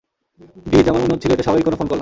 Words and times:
ডিজ 0.71 0.85
আমার 0.89 1.01
মনে 1.01 1.13
হচ্ছিল 1.13 1.31
এটা 1.31 1.43
স্বাভাবিক 1.43 1.65
কোনো 1.65 1.77
ফোন 1.77 1.79
কল 1.85 1.85
না। 1.87 1.89